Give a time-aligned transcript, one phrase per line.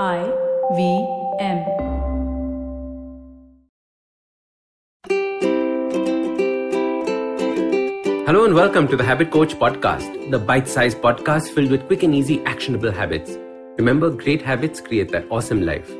[0.00, 0.24] I
[0.74, 1.06] V
[1.38, 1.58] M.
[8.24, 12.04] Hello and welcome to the Habit Coach Podcast, the bite sized podcast filled with quick
[12.04, 13.36] and easy actionable habits.
[13.76, 15.94] Remember, great habits create that awesome life.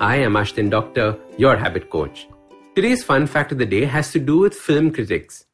[0.00, 2.26] I am Ashdin Doctor, your habit coach.
[2.74, 5.44] Today's fun fact of the day has to do with film critics.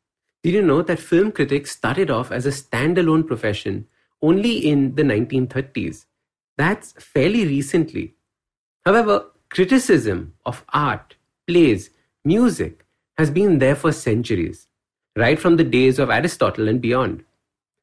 [0.43, 3.89] Did you know that film critics started off as a standalone profession
[4.23, 6.07] only in the 1930s?
[6.57, 8.15] That's fairly recently.
[8.85, 11.17] However, criticism of art,
[11.47, 11.91] plays,
[12.25, 12.85] music
[13.17, 14.69] has been there for centuries
[15.17, 17.25] right from the days of Aristotle and beyond.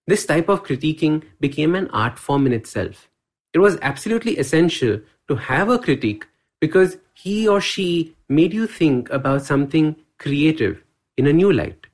[0.07, 3.09] This type of critiquing became an art form in itself.
[3.53, 6.27] It was absolutely essential to have a critique
[6.59, 10.83] because he or she made you think about something creative
[11.17, 11.87] in a new light.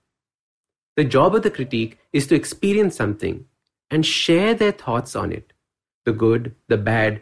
[0.96, 3.46] The job of the critique is to experience something
[3.92, 5.54] and share their thoughts on it
[6.08, 7.22] the good, the bad,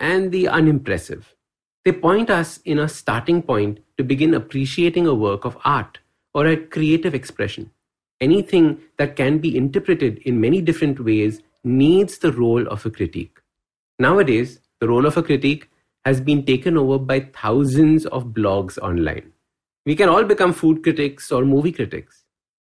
[0.00, 1.34] and the unimpressive.
[1.84, 5.98] They point us in a starting point to begin appreciating a work of art
[6.34, 7.70] or a creative expression.
[8.20, 13.38] Anything that can be interpreted in many different ways needs the role of a critique.
[14.00, 15.70] Nowadays, the role of a critique
[16.04, 19.32] has been taken over by thousands of blogs online.
[19.86, 22.24] We can all become food critics or movie critics.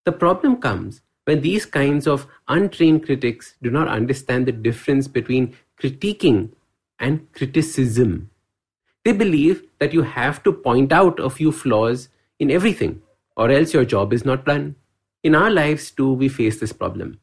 [0.05, 5.55] The problem comes when these kinds of untrained critics do not understand the difference between
[5.81, 6.51] critiquing
[6.99, 8.29] and criticism.
[9.05, 13.01] They believe that you have to point out a few flaws in everything
[13.35, 14.75] or else your job is not done.
[15.23, 17.19] In our lives, too, we face this problem.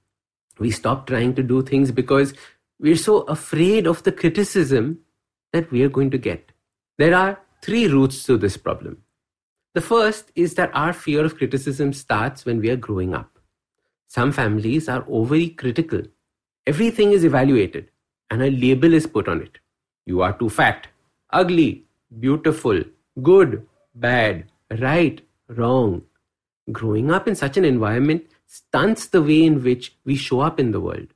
[0.59, 2.35] We stop trying to do things because
[2.79, 5.01] we're so afraid of the criticism
[5.53, 6.53] that we are going to get.
[6.99, 9.03] There are three roots to this problem.
[9.75, 13.40] The first is that our fear of criticism starts when we are growing up.
[14.11, 16.03] Some families are overly critical.
[16.67, 17.91] Everything is evaluated
[18.29, 19.59] and a label is put on it.
[20.05, 20.89] You are too fat,
[21.33, 21.85] ugly,
[22.19, 22.83] beautiful,
[23.23, 24.47] good, bad,
[24.81, 26.03] right, wrong.
[26.73, 30.73] Growing up in such an environment stunts the way in which we show up in
[30.73, 31.07] the world.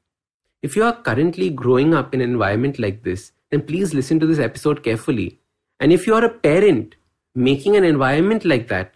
[0.63, 4.27] If you are currently growing up in an environment like this, then please listen to
[4.27, 5.41] this episode carefully.
[5.81, 6.95] And if you are a parent
[7.35, 8.95] making an environment like that,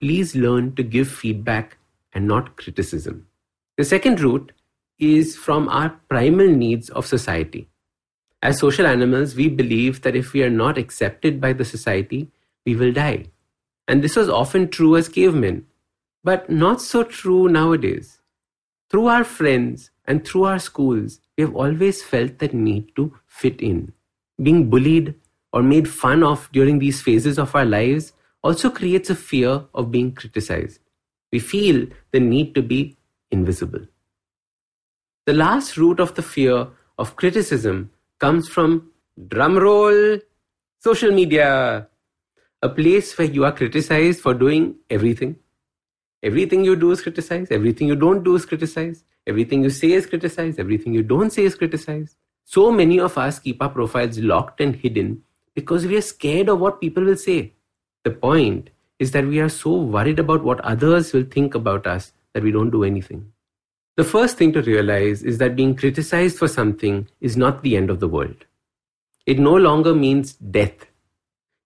[0.00, 1.78] please learn to give feedback
[2.12, 3.25] and not criticism.
[3.76, 4.52] The second root
[4.98, 7.68] is from our primal needs of society.
[8.40, 12.30] As social animals, we believe that if we are not accepted by the society,
[12.64, 13.26] we will die.
[13.86, 15.66] And this was often true as cavemen,
[16.24, 18.20] but not so true nowadays.
[18.88, 23.60] Through our friends and through our schools, we have always felt that need to fit
[23.60, 23.92] in.
[24.42, 25.14] Being bullied
[25.52, 29.90] or made fun of during these phases of our lives also creates a fear of
[29.90, 30.80] being criticized.
[31.30, 32.95] We feel the need to be
[33.30, 33.86] invisible.
[35.26, 40.20] The last root of the fear of criticism comes from drumroll
[40.78, 41.88] social media
[42.62, 45.36] a place where you are criticized for doing everything.
[46.22, 47.52] Everything you do is criticized.
[47.52, 49.04] Everything you don't do is criticized.
[49.26, 50.58] Everything you say is criticized.
[50.58, 52.16] Everything you don't say is criticized.
[52.44, 55.22] So many of us keep our profiles locked and hidden
[55.54, 57.54] because we are scared of what people will say.
[58.04, 62.12] The point is that we are so worried about what others will think about us
[62.36, 63.32] that we don't do anything.
[63.96, 67.88] The first thing to realize is that being criticized for something is not the end
[67.88, 68.44] of the world.
[69.24, 70.84] It no longer means death.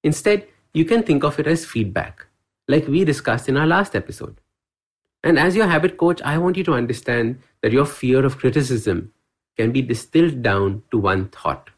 [0.05, 2.25] Instead, you can think of it as feedback,
[2.69, 4.41] like we discussed in our last episode.
[5.25, 9.13] And as your habit coach, I want you to understand that your fear of criticism
[9.57, 11.71] can be distilled down to one thought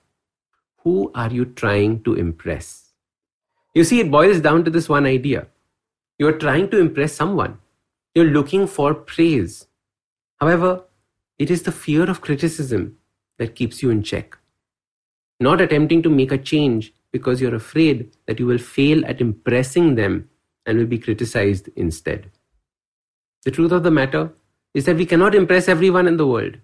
[0.82, 2.92] Who are you trying to impress?
[3.74, 5.47] You see, it boils down to this one idea.
[6.19, 7.59] You're trying to impress someone,
[8.15, 9.67] you're looking for praise.
[10.41, 10.84] However,
[11.39, 12.99] it is the fear of criticism
[13.39, 14.39] that keeps you in check.
[15.41, 19.95] Not attempting to make a change because you're afraid that you will fail at impressing
[19.95, 20.28] them
[20.67, 22.31] and will be criticized instead.
[23.45, 24.33] The truth of the matter
[24.75, 26.59] is that we cannot impress everyone in the world.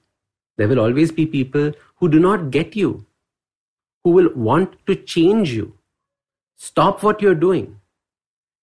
[0.56, 3.06] There will always be people who do not get you,
[4.04, 5.75] who will want to change you.
[6.56, 7.81] Stop what you're doing.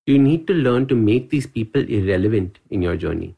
[0.06, 3.36] You need to learn to make these people irrelevant in your journey.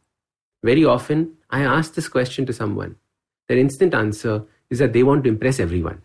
[0.63, 2.97] Very often, I ask this question to someone.
[3.47, 6.01] Their instant answer is that they want to impress everyone.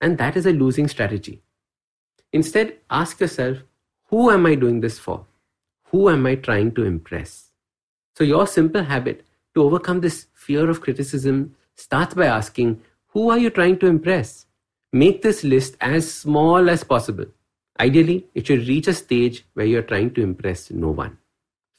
[0.00, 1.42] And that is a losing strategy.
[2.32, 3.58] Instead, ask yourself
[4.08, 5.24] who am I doing this for?
[5.84, 7.50] Who am I trying to impress?
[8.16, 9.24] So, your simple habit
[9.54, 14.46] to overcome this fear of criticism starts by asking who are you trying to impress?
[14.92, 17.26] Make this list as small as possible.
[17.80, 21.16] Ideally, it should reach a stage where you're trying to impress no one.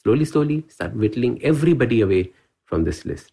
[0.02, 2.32] Slowly, slowly, start whittling everybody away
[2.66, 3.32] from this list.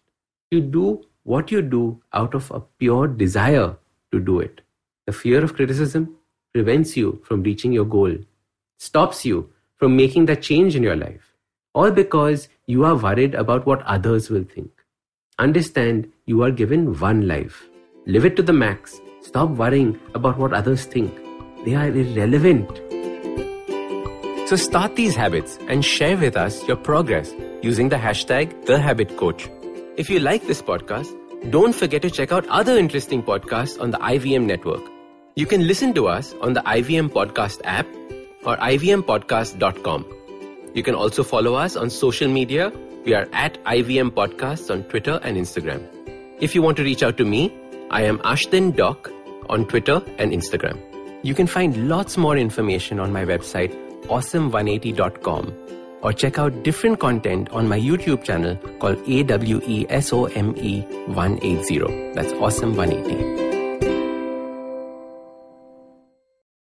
[0.51, 3.75] You do what you do out of a pure desire
[4.11, 4.61] to do it.
[5.07, 6.15] The fear of criticism
[6.53, 8.15] prevents you from reaching your goal,
[8.77, 11.33] stops you from making that change in your life,
[11.73, 14.69] all because you are worried about what others will think.
[15.39, 17.67] Understand you are given one life.
[18.05, 19.01] Live it to the max.
[19.21, 21.28] Stop worrying about what others think.
[21.65, 22.69] They are irrelevant.
[24.47, 29.49] So start these habits and share with us your progress using the hashtag TheHabitCoach.
[29.97, 31.13] If you like this podcast,
[31.51, 34.81] don't forget to check out other interesting podcasts on the IVM network.
[35.35, 37.85] You can listen to us on the IVM Podcast app
[38.43, 40.05] or ivmpodcast.com.
[40.73, 42.71] You can also follow us on social media.
[43.05, 45.85] We are at IVM Podcasts on Twitter and Instagram.
[46.39, 47.53] If you want to reach out to me,
[47.91, 49.11] I am Ashdin Doc
[49.49, 50.88] on Twitter and Instagram.
[51.21, 53.73] You can find lots more information on my website,
[54.05, 55.53] awesome180.com,
[56.01, 60.55] or check out different content on my YouTube channel called AWESOME
[61.07, 62.13] 180.
[62.13, 63.48] That's Awesome 180.